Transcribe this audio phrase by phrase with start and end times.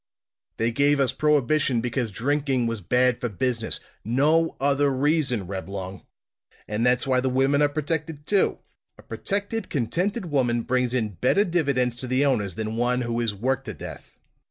[0.57, 6.01] "They gave us prohibition because drinking was bad for business; no other reason, Reblong!
[6.67, 8.57] And that's why the women are protected, too;
[8.97, 13.35] a protected, contented woman brings in better dividends to the owners than one who is
[13.35, 14.17] worked to death.